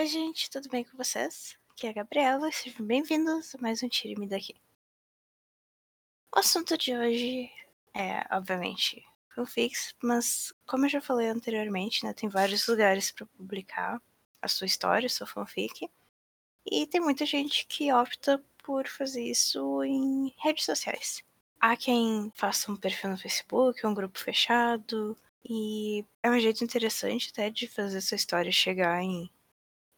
[0.00, 1.58] Oi, gente, tudo bem com vocês?
[1.70, 4.54] Aqui é a Gabriela, sejam bem-vindos a mais um Tire-me Daqui.
[6.32, 7.50] O assunto de hoje
[7.92, 14.00] é, obviamente, fanfics, mas como eu já falei anteriormente, né, tem vários lugares para publicar
[14.40, 15.90] a sua história, a sua fanfic,
[16.64, 21.24] e tem muita gente que opta por fazer isso em redes sociais.
[21.58, 27.30] Há quem faça um perfil no Facebook, um grupo fechado, e é um jeito interessante
[27.32, 29.28] até de fazer sua história chegar em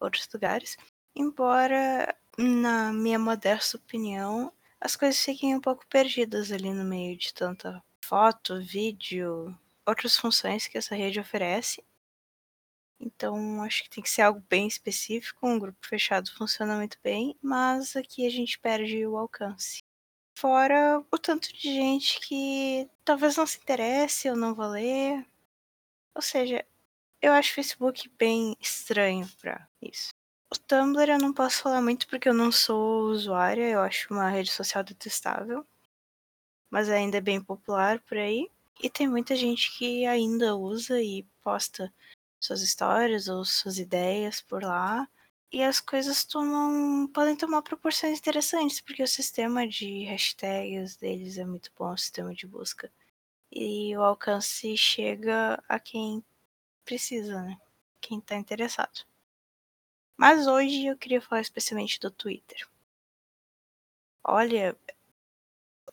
[0.01, 0.77] outros lugares.
[1.15, 7.33] Embora, na minha modesta opinião, as coisas fiquem um pouco perdidas ali no meio de
[7.33, 11.83] tanta foto, vídeo, outras funções que essa rede oferece.
[12.99, 15.47] Então, acho que tem que ser algo bem específico.
[15.47, 19.79] Um grupo fechado funciona muito bem, mas aqui a gente perde o alcance.
[20.37, 25.25] Fora o tanto de gente que talvez não se interesse ou não vá ler.
[26.15, 26.65] Ou seja,
[27.21, 30.09] eu acho o Facebook bem estranho para isso.
[30.53, 34.29] O Tumblr eu não posso falar muito porque eu não sou usuária, eu acho uma
[34.29, 35.65] rede social detestável.
[36.69, 38.49] Mas ainda é bem popular por aí.
[38.81, 41.93] E tem muita gente que ainda usa e posta
[42.39, 45.07] suas histórias ou suas ideias por lá.
[45.51, 47.07] E as coisas tomam.
[47.07, 52.33] podem tomar proporções interessantes, porque o sistema de hashtags deles é muito bom, o sistema
[52.33, 52.91] de busca.
[53.51, 56.23] E o alcance chega a quem
[56.83, 57.57] precisa, né?
[57.99, 59.05] Quem tá interessado.
[60.17, 62.67] Mas hoje eu queria falar especialmente do Twitter.
[64.23, 64.77] Olha,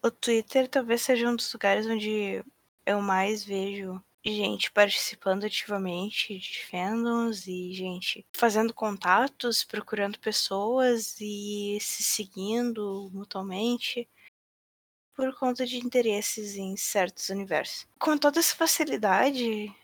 [0.03, 2.45] o Twitter talvez seja um dos lugares onde
[2.85, 11.79] eu mais vejo gente participando ativamente de fandoms e gente fazendo contatos, procurando pessoas e
[11.81, 14.09] se seguindo mutuamente
[15.15, 17.87] por conta de interesses em certos universos.
[17.99, 19.75] Com toda essa facilidade,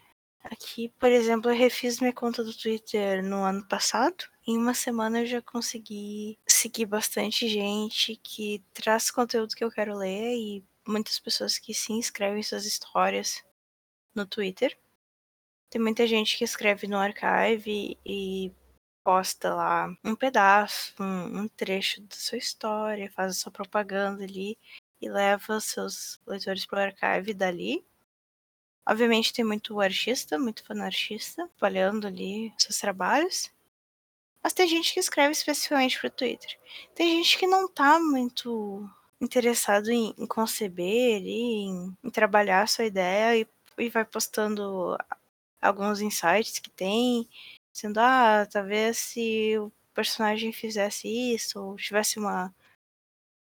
[0.45, 5.21] aqui, por exemplo, eu refiz minha conta do Twitter no ano passado em uma semana
[5.21, 11.19] eu já consegui seguir bastante gente que traz conteúdo que eu quero ler e muitas
[11.19, 13.43] pessoas que sim escrevem suas histórias
[14.15, 14.77] no Twitter.
[15.71, 18.53] Tem muita gente que escreve no archive e
[19.03, 24.59] posta lá um pedaço, um, um trecho da sua história, faz a sua propaganda ali
[25.01, 27.85] e leva seus leitores pro archive dali.
[28.87, 33.51] Obviamente tem muito artista, muito fanartista, espalhando ali seus trabalhos.
[34.43, 36.59] Mas tem gente que escreve especificamente pro Twitter.
[36.95, 38.87] Tem gente que não tá muito
[39.19, 44.99] interessado em, em conceber em, em, trabalhar a sua ideia e, e vai postando
[45.63, 47.27] alguns insights que tem,
[47.73, 52.55] dizendo, ah, talvez se o personagem fizesse isso, ou tivesse uma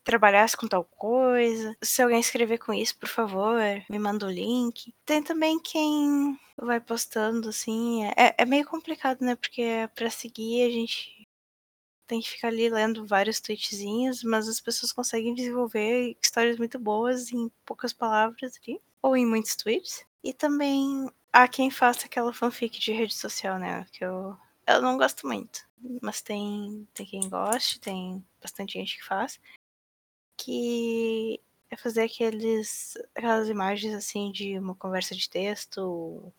[0.04, 1.76] trabalhasse com tal coisa.
[1.82, 3.60] Se alguém escrever com isso, por favor,
[3.90, 4.94] me manda o link.
[5.06, 8.06] Tem também quem vai postando, assim.
[8.18, 9.36] É, é meio complicado, né?
[9.36, 11.28] Porque para seguir a gente
[12.06, 17.32] tem que ficar ali lendo vários tweetzinhos, mas as pessoas conseguem desenvolver histórias muito boas
[17.32, 20.06] em poucas palavras ali, ou em muitos tweets.
[20.24, 23.86] E também há quem faça aquela fanfic de rede social, né?
[23.92, 24.38] Que eu,
[24.68, 25.66] eu não gosto muito.
[26.02, 29.40] Mas tem, tem quem goste, tem bastante gente que faz
[30.38, 31.40] que
[31.70, 36.32] é fazer aqueles, aquelas imagens assim de uma conversa de texto,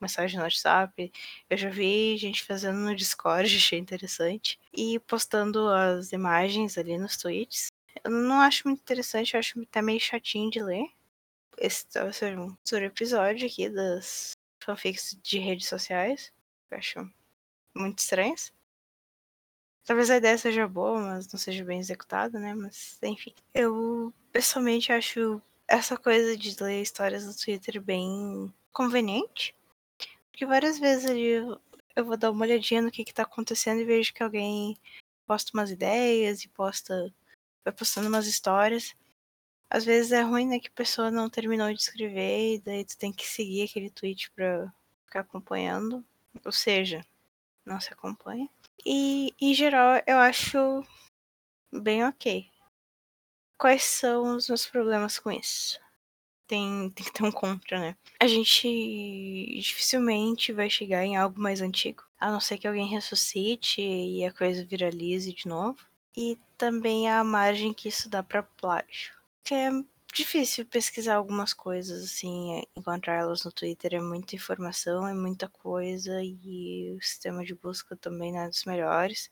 [0.00, 1.12] mensagem no WhatsApp.
[1.48, 4.58] Eu já vi gente fazendo no Discord, achei interessante.
[4.72, 7.68] E postando as imagens ali nos tweets.
[8.04, 10.86] Eu não acho muito interessante, eu acho até meio chatinho de ler.
[11.56, 16.32] Esse vai ser um episódio aqui das fanfics de redes sociais.
[16.70, 17.10] Eu acho
[17.74, 18.52] muito estranhas.
[19.88, 22.54] Talvez a ideia seja boa, mas não seja bem executada, né?
[22.54, 23.32] Mas, enfim.
[23.54, 29.56] Eu, pessoalmente, acho essa coisa de ler histórias no Twitter bem conveniente.
[30.30, 31.58] Porque várias vezes ali
[31.96, 34.76] eu, vou dar uma olhadinha no que, que tá acontecendo e vejo que alguém
[35.26, 37.10] posta umas ideias e posta.
[37.64, 38.94] vai postando umas histórias.
[39.70, 42.98] Às vezes é ruim, né, que a pessoa não terminou de escrever e daí tu
[42.98, 44.70] tem que seguir aquele tweet pra
[45.06, 46.04] ficar acompanhando.
[46.44, 47.02] Ou seja,
[47.64, 48.50] não se acompanha.
[48.84, 50.84] E, em geral, eu acho
[51.72, 52.46] bem ok.
[53.58, 55.80] Quais são os meus problemas com isso?
[56.46, 57.96] Tem, tem que ter um contra, né?
[58.20, 58.66] A gente
[59.60, 64.32] dificilmente vai chegar em algo mais antigo, a não ser que alguém ressuscite e a
[64.32, 65.78] coisa viralize de novo.
[66.16, 69.12] E também a margem que isso dá para plágio.
[69.44, 69.70] Que é
[70.12, 76.22] difícil pesquisar algumas coisas, assim, encontrar elas no Twitter é muita informação, é muita coisa,
[76.22, 79.30] e o sistema de busca também não é dos melhores.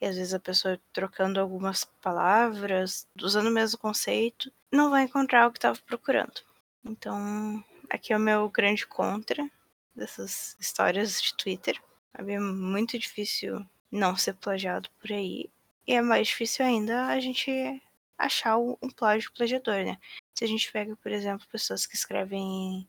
[0.00, 5.46] E às vezes a pessoa trocando algumas palavras, usando o mesmo conceito, não vai encontrar
[5.46, 6.40] o que estava procurando.
[6.84, 9.48] Então, aqui é o meu grande contra
[9.94, 11.80] dessas histórias de Twitter.
[12.14, 15.50] É muito difícil não ser plagiado por aí.
[15.86, 17.82] E é mais difícil ainda a gente
[18.18, 19.98] achar um plágio plagiador, né?
[20.34, 22.88] Se a gente pega, por exemplo, pessoas que escrevem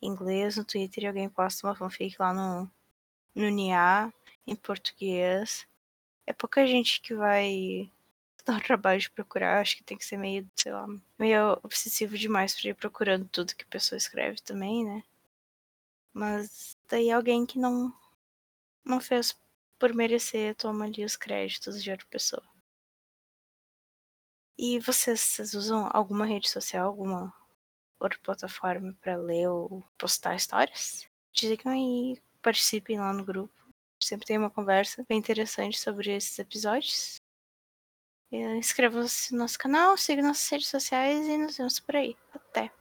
[0.00, 2.70] em inglês no Twitter e alguém posta uma fanfic lá no,
[3.34, 4.12] no NIA,
[4.46, 5.66] em português,
[6.26, 7.90] é pouca gente que vai
[8.46, 9.60] dar o trabalho de procurar.
[9.60, 10.86] Acho que tem que ser meio, sei lá,
[11.18, 15.02] meio obsessivo demais pra ir procurando tudo que a pessoa escreve também, né?
[16.12, 17.92] Mas daí alguém que não,
[18.84, 19.36] não fez
[19.78, 22.42] por merecer toma ali os créditos de outra pessoa.
[24.58, 27.32] E vocês, vocês usam alguma rede social, alguma
[28.00, 31.08] outra plataforma para ler ou postar histórias?
[31.32, 33.54] Digam aí, participem lá no grupo.
[34.02, 37.20] Sempre tem uma conversa bem interessante sobre esses episódios.
[38.32, 42.16] Inscrevam-se no nosso canal, sigam nossas redes sociais e nos vemos por aí.
[42.32, 42.77] Até!